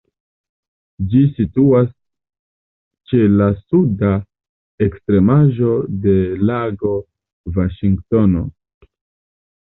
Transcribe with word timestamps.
Ĝi 1.09 1.19
situas 1.39 1.89
ĉe 3.11 3.19
la 3.41 3.49
suda 3.57 4.09
ekstremaĵo 4.85 5.75
de 6.07 6.15
Lago 6.51 6.95
Vaŝingtono. 7.59 8.43